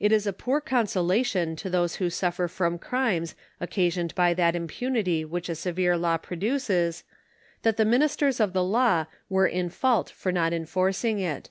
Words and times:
It 0.00 0.12
is 0.12 0.26
a 0.26 0.32
poor 0.32 0.62
consolation 0.62 1.54
to 1.56 1.68
those 1.68 1.96
who 1.96 2.08
suffer 2.08 2.48
from 2.48 2.78
crimes 2.78 3.34
occasioned 3.60 4.14
by 4.14 4.32
that 4.32 4.56
im 4.56 4.66
punity 4.66 5.28
which 5.28 5.50
a 5.50 5.52
seveie 5.54 5.94
law 6.00 6.16
produces, 6.16 7.04
that 7.64 7.76
the 7.76 7.84
ministers 7.84 8.40
of 8.40 8.54
the 8.54 8.64
law 8.64 9.04
were 9.28 9.46
in 9.46 9.68
fault 9.68 10.08
for 10.08 10.32
not 10.32 10.54
enforcing 10.54 11.18
it. 11.18 11.50